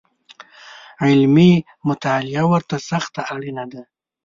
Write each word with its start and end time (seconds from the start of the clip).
علمي 1.05 1.51
مطالعه 1.87 2.43
ورته 2.53 2.75
سخته 2.89 3.21
اړینه 3.33 3.65
ده 3.71 3.81